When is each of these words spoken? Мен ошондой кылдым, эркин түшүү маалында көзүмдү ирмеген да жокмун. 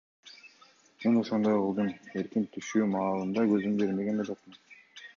Мен 1.03 1.19
ошондой 1.21 1.59
кылдым, 1.65 1.93
эркин 2.21 2.49
түшүү 2.57 2.91
маалында 2.97 3.47
көзүмдү 3.55 3.91
ирмеген 3.93 4.23
да 4.23 4.31
жокмун. 4.35 4.63